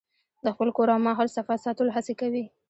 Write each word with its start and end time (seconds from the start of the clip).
د 0.45 0.47
خپل 0.53 0.67
کور 0.77 0.87
او 0.93 0.99
ماحول 1.07 1.27
صفا 1.37 1.55
ساتلو 1.65 1.93
هڅې 1.95 2.13
کوي. 2.21 2.43